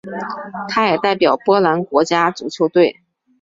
[0.67, 3.01] 他也代表波兰国家足球队。